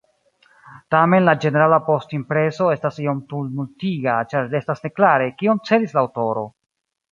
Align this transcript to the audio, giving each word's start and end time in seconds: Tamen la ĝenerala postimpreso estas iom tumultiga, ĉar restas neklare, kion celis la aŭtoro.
Tamen 0.93 1.27
la 1.29 1.35
ĝenerala 1.43 1.77
postimpreso 1.89 2.71
estas 2.77 2.97
iom 3.05 3.21
tumultiga, 3.35 4.17
ĉar 4.33 4.51
restas 4.57 4.83
neklare, 4.89 5.31
kion 5.43 5.63
celis 5.71 5.97
la 6.01 6.05
aŭtoro. 6.07 6.47